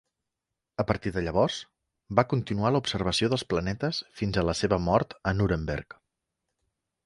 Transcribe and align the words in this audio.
A 0.83 0.85
partir 0.91 1.11
de 1.17 1.21
llavors, 1.25 1.57
va 2.21 2.25
continuar 2.31 2.73
la 2.77 2.81
observació 2.85 3.31
dels 3.35 3.45
planetes 3.53 4.03
fins 4.23 4.39
a 4.43 4.47
la 4.51 4.59
seva 4.65 4.83
mort 4.89 5.17
a 5.33 5.39
Nuremberg. 5.41 6.01